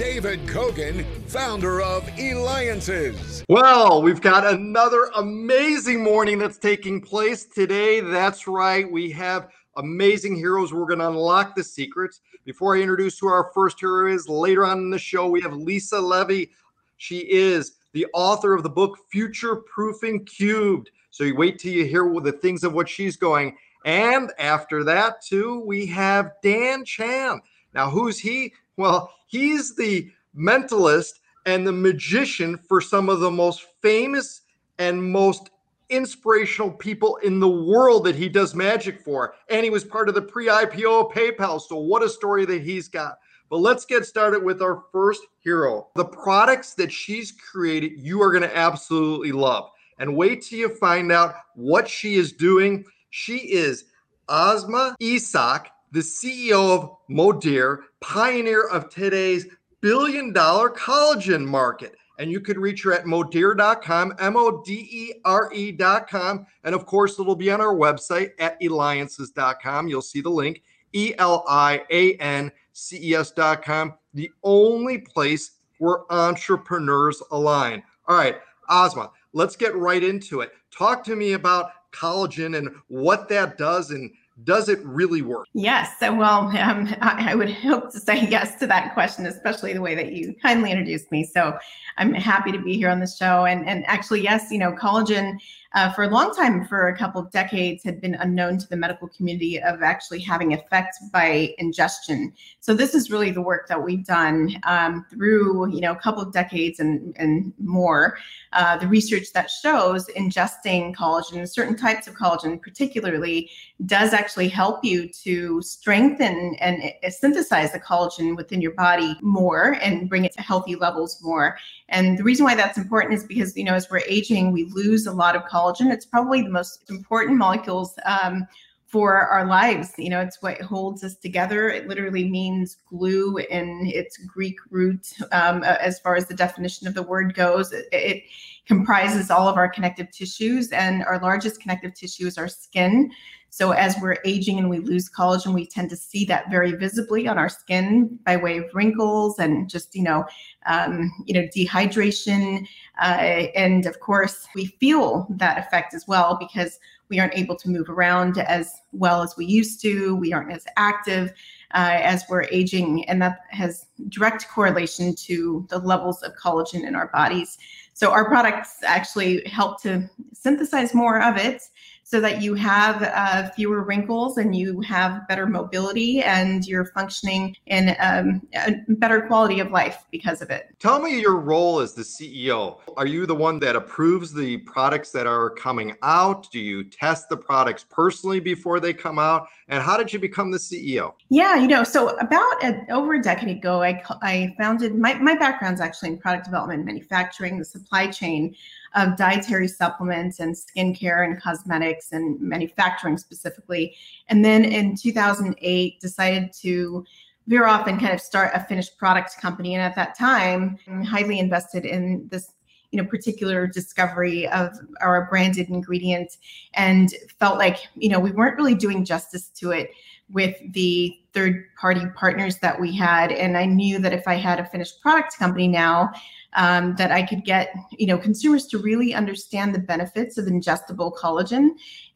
[0.00, 3.44] David Cogan, founder of Eliances.
[3.50, 8.00] Well, we've got another amazing morning that's taking place today.
[8.00, 8.90] That's right.
[8.90, 10.72] We have amazing heroes.
[10.72, 12.22] We're going to unlock the secrets.
[12.46, 15.52] Before I introduce who our first hero is, later on in the show, we have
[15.52, 16.50] Lisa Levy.
[16.96, 20.88] She is the author of the book Future Proofing Cubed.
[21.10, 23.54] So you wait till you hear the things of what she's going.
[23.84, 27.42] And after that, too, we have Dan Chan.
[27.74, 28.54] Now, who's he?
[28.76, 31.12] Well, he's the mentalist
[31.46, 34.42] and the magician for some of the most famous
[34.78, 35.50] and most
[35.88, 39.34] inspirational people in the world that he does magic for.
[39.48, 41.60] And he was part of the pre IPO PayPal.
[41.60, 43.18] So, what a story that he's got.
[43.50, 45.88] But let's get started with our first hero.
[45.96, 49.70] The products that she's created, you are going to absolutely love.
[49.98, 52.84] And wait till you find out what she is doing.
[53.10, 53.86] She is
[54.28, 59.46] Asma Ishaq, the CEO of Modere, pioneer of today's
[59.80, 61.94] billion dollar collagen market.
[62.18, 66.46] And you can reach her at modere.com, M O D E R E.com.
[66.64, 69.88] And of course, it'll be on our website at eliances.com.
[69.88, 75.52] You'll see the link, E L I A N C E S.com, the only place
[75.78, 77.82] where entrepreneurs align.
[78.06, 78.36] All right,
[78.68, 80.52] Asma, let's get right into it.
[80.70, 84.10] Talk to me about collagen and what that does and
[84.44, 85.46] does it really work?
[85.52, 85.94] Yes.
[86.00, 89.94] Well, um, I, I, would hope to say yes to that question, especially the way
[89.94, 91.24] that you kindly introduced me.
[91.24, 91.58] So,
[91.96, 93.44] I'm happy to be here on the show.
[93.44, 95.38] And and actually, yes, you know, collagen
[95.72, 98.76] uh, for a long time, for a couple of decades, had been unknown to the
[98.76, 102.32] medical community of actually having effect by ingestion.
[102.58, 106.22] So this is really the work that we've done um, through you know a couple
[106.22, 108.18] of decades and and more.
[108.52, 113.48] Uh, the research that shows ingesting collagen, certain types of collagen, particularly,
[113.86, 119.78] does actually help you to strengthen and uh, synthesize the collagen within your body more
[119.82, 121.56] and bring it to healthy levels more.
[121.88, 125.06] And the reason why that's important is because you know as we're aging, we lose
[125.06, 125.92] a lot of collagen collagen.
[125.92, 128.46] It's probably the most important molecules um,
[128.86, 129.92] for our lives.
[129.98, 131.68] You know, it's what holds us together.
[131.68, 136.94] It literally means glue in its Greek root, um, as far as the definition of
[136.94, 137.72] the word goes.
[137.72, 138.22] It, it,
[138.66, 143.10] comprises all of our connective tissues, and our largest connective tissue is our skin.
[143.52, 147.26] So as we're aging and we lose collagen, we tend to see that very visibly
[147.26, 150.24] on our skin by way of wrinkles and just you know,
[150.66, 152.64] um, you know, dehydration,
[153.00, 156.78] uh, and of course we feel that effect as well because
[157.08, 160.14] we aren't able to move around as well as we used to.
[160.14, 161.30] We aren't as active
[161.74, 166.94] uh, as we're aging, and that has direct correlation to the levels of collagen in
[166.94, 167.58] our bodies.
[167.92, 171.62] So our products actually help to synthesize more of it
[172.10, 177.54] so that you have uh, fewer wrinkles and you have better mobility and you're functioning
[177.66, 180.74] in um, a better quality of life because of it.
[180.80, 182.80] Tell me your role as the CEO.
[182.96, 186.50] Are you the one that approves the products that are coming out?
[186.50, 189.46] Do you test the products personally before they come out?
[189.68, 191.12] And how did you become the CEO?
[191.28, 195.36] Yeah, you know, so about a, over a decade ago, I, I founded my, my
[195.36, 198.56] background's actually in product development, manufacturing, the supply chain
[198.94, 203.96] of dietary supplements and skincare and cosmetics and manufacturing specifically.
[204.28, 207.04] And then in 2008, decided to
[207.46, 209.74] veer off and kind of start a finished product company.
[209.74, 212.52] And at that time, I'm highly invested in this
[212.90, 216.38] you know particular discovery of our branded ingredient
[216.74, 219.90] and felt like you know we weren't really doing justice to it
[220.30, 224.58] with the third party partners that we had and i knew that if i had
[224.58, 226.10] a finished product company now
[226.54, 231.14] um, that I could get, you know, consumers to really understand the benefits of ingestible
[231.16, 231.70] collagen.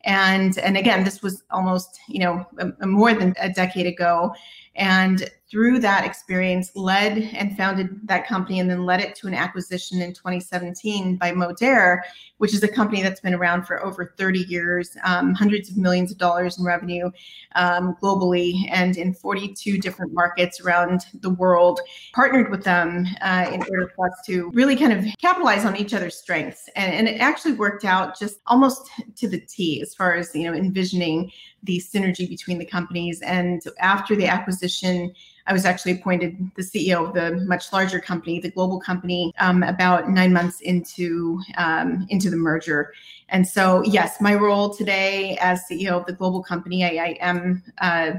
[0.05, 4.35] And and again, this was almost, you know, a, a more than a decade ago.
[4.77, 9.35] And through that experience, led and founded that company and then led it to an
[9.35, 12.01] acquisition in 2017 by Modere,
[12.39, 16.11] which is a company that's been around for over 30 years, um, hundreds of millions
[16.11, 17.11] of dollars in revenue
[17.57, 21.81] um, globally, and in 42 different markets around the world.
[22.15, 25.93] Partnered with them uh, in order for us to really kind of capitalize on each
[25.93, 26.69] other's strengths.
[26.75, 30.45] And, and it actually worked out just almost to the T as far as, you
[30.45, 31.31] know, envisioning
[31.63, 33.21] the synergy between the companies.
[33.23, 35.15] And after the acquisition,
[35.47, 39.63] I was actually appointed the CEO of the much larger company, the global company, um,
[39.63, 42.93] about nine months into um, into the merger.
[43.29, 47.63] And so, yes, my role today as CEO of the global company, I, I am.
[47.81, 48.13] Uh,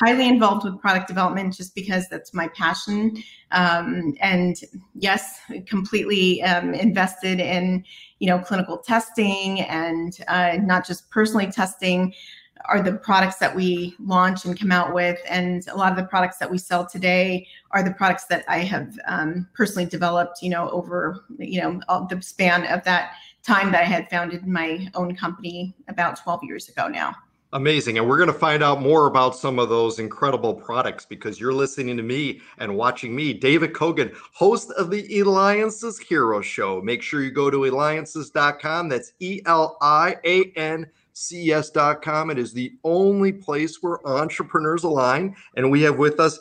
[0.00, 3.20] highly involved with product development just because that's my passion.
[3.50, 4.56] Um, and
[4.94, 7.84] yes, completely um, invested in
[8.18, 12.14] you know clinical testing and uh, not just personally testing
[12.64, 16.04] are the products that we launch and come out with and a lot of the
[16.04, 20.50] products that we sell today are the products that i have um, personally developed you
[20.50, 23.12] know over you know the span of that
[23.42, 27.14] time that i had founded my own company about 12 years ago now
[27.54, 27.96] Amazing.
[27.96, 31.54] And we're going to find out more about some of those incredible products because you're
[31.54, 36.82] listening to me and watching me, David Cogan, host of the Eliances Hero Show.
[36.82, 38.90] Make sure you go to eliances.com.
[38.90, 40.86] That's E L I A N
[41.18, 42.30] C S.com.
[42.30, 45.34] It is the only place where entrepreneurs align.
[45.56, 46.38] And we have with us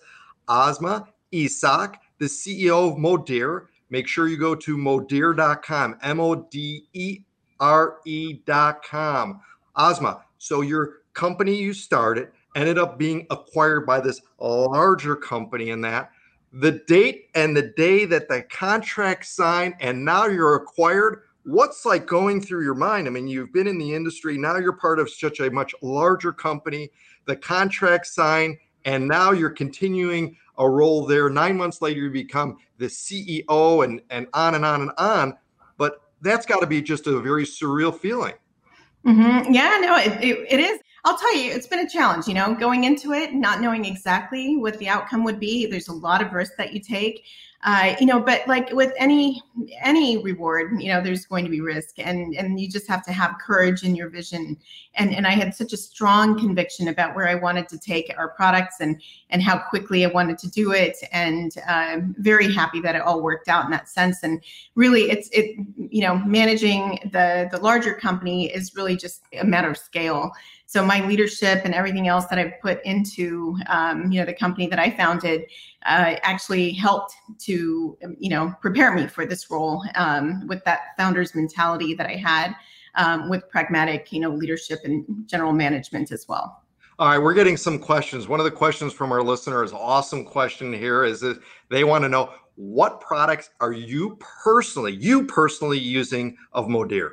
[0.47, 3.65] Asma Ishaq, the CEO of Modere.
[3.89, 7.21] Make sure you go to modere.com, M O D E
[7.59, 9.41] R E.com.
[9.75, 15.83] Asma, so your company you started ended up being acquired by this larger company and
[15.83, 16.11] that
[16.53, 22.05] the date and the day that the contract signed and now you're acquired what's like
[22.05, 25.09] going through your mind i mean you've been in the industry now you're part of
[25.09, 26.89] such a much larger company
[27.25, 32.57] the contract signed and now you're continuing a role there nine months later you become
[32.79, 35.33] the ceo and and on and on and on
[35.77, 38.33] but that's got to be just a very surreal feeling
[39.05, 39.53] Mm-hmm.
[39.53, 40.79] Yeah, no, it, it, it is.
[41.05, 44.57] I'll tell you, it's been a challenge, you know, going into it, not knowing exactly
[44.57, 45.65] what the outcome would be.
[45.65, 47.23] There's a lot of risk that you take
[47.63, 49.41] uh, you know but like with any
[49.81, 53.11] any reward you know there's going to be risk and and you just have to
[53.11, 54.57] have courage in your vision.
[54.95, 58.29] And and i had such a strong conviction about where i wanted to take our
[58.29, 62.79] products and and how quickly i wanted to do it and i'm uh, very happy
[62.81, 64.23] that it all worked out in that sense.
[64.23, 64.43] And
[64.75, 69.69] really it's it you know managing the the larger company is really just a matter
[69.69, 70.31] of scale
[70.67, 74.67] so my leadership and everything else that I've put into, um, you know, the company
[74.67, 75.43] that I founded
[75.85, 81.33] uh, actually helped to, you know, prepare me for this role um, with that founder's
[81.33, 82.53] mentality that I had
[82.95, 86.63] um, with pragmatic, you know, leadership and general management as well.
[86.99, 88.27] All right, we're getting some questions.
[88.27, 92.09] One of the questions from our listeners, awesome question here, is that they want to
[92.09, 97.11] know what products are you personally, you personally using of Modere?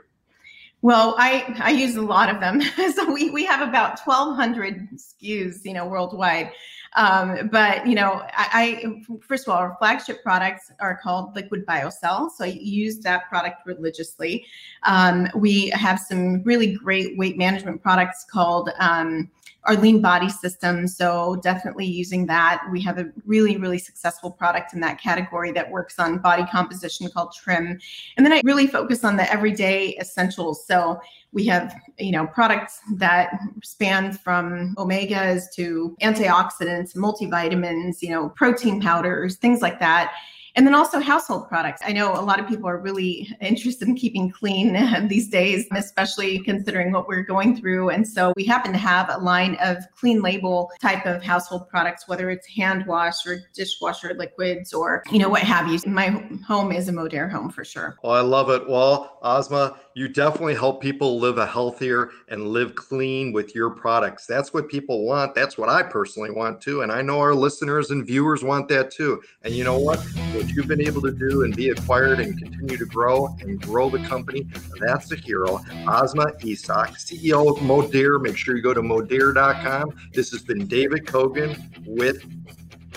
[0.85, 2.61] Well, I, I use a lot of them.
[2.95, 6.53] so we, we have about 1,200 SKUs, you know, worldwide.
[6.97, 11.67] Um, but, you know, I, I, first of all, our flagship products are called Liquid
[11.67, 12.31] BioCell.
[12.31, 14.47] So I use that product religiously.
[14.85, 19.31] Um, we have some really great weight management products called um,
[19.65, 20.87] our lean body system.
[20.87, 22.63] So definitely using that.
[22.71, 27.09] We have a really, really successful product in that category that works on body composition
[27.11, 27.81] called Trim.
[28.17, 30.67] And then I really focus on the everyday essentials.
[30.67, 31.01] So
[31.33, 38.81] we have, you know, products that span from omegas to antioxidants, multivitamins, you know, protein
[38.81, 40.13] powders, things like that.
[40.57, 41.83] And then also household products.
[41.85, 44.77] I know a lot of people are really interested in keeping clean
[45.09, 47.91] these days, especially considering what we're going through.
[47.91, 52.09] And so we happen to have a line of clean label type of household products,
[52.09, 55.79] whether it's hand wash or dishwasher liquids or, you know, what have you.
[55.91, 56.09] My
[56.47, 57.97] home is a Modere home for sure.
[58.03, 58.69] Well, I love it.
[58.69, 64.27] Well, Asma, you definitely help people live a healthier and live clean with your products.
[64.27, 65.35] That's what people want.
[65.35, 66.83] That's what I personally want too.
[66.83, 69.23] And I know our listeners and viewers want that too.
[69.43, 70.05] And you know what?
[70.45, 73.89] What you've been able to do and be acquired and continue to grow and grow
[73.89, 74.47] the company,
[74.79, 75.65] that's the hero.
[75.89, 78.21] Asma Ishaq, CEO of Modere.
[78.21, 79.95] Make sure you go to modere.com.
[80.13, 82.23] This has been David Cogan with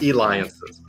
[0.02, 0.82] Eliances.